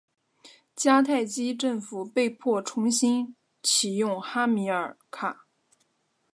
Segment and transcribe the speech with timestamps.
[0.75, 5.45] 迦太基政府被迫重新起用哈米尔卡。